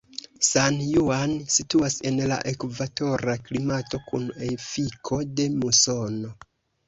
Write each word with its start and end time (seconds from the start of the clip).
San 0.45 0.77
Juan 0.91 1.33
situas 1.55 1.97
en 2.11 2.17
la 2.31 2.37
ekvatora 2.51 3.35
klimato 3.49 4.01
kun 4.07 4.25
efiko 4.49 5.23
de 5.41 5.47
musono. 5.61 6.35